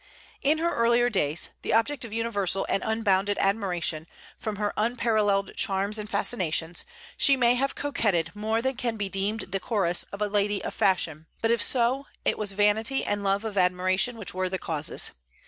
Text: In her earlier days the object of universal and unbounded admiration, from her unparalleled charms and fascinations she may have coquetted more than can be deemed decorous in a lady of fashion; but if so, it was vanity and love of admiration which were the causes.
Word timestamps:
In 0.41 0.57
her 0.57 0.73
earlier 0.73 1.11
days 1.11 1.49
the 1.61 1.73
object 1.73 2.03
of 2.03 2.11
universal 2.11 2.65
and 2.67 2.81
unbounded 2.83 3.37
admiration, 3.37 4.07
from 4.35 4.55
her 4.55 4.73
unparalleled 4.75 5.55
charms 5.55 5.99
and 5.99 6.09
fascinations 6.09 6.85
she 7.17 7.37
may 7.37 7.53
have 7.53 7.75
coquetted 7.75 8.31
more 8.35 8.63
than 8.63 8.77
can 8.77 8.97
be 8.97 9.09
deemed 9.09 9.51
decorous 9.51 10.07
in 10.11 10.19
a 10.19 10.25
lady 10.25 10.63
of 10.63 10.73
fashion; 10.73 11.27
but 11.39 11.51
if 11.51 11.61
so, 11.61 12.07
it 12.25 12.39
was 12.39 12.53
vanity 12.53 13.05
and 13.05 13.23
love 13.23 13.45
of 13.45 13.59
admiration 13.59 14.17
which 14.17 14.33
were 14.33 14.49
the 14.49 14.57
causes. 14.57 15.11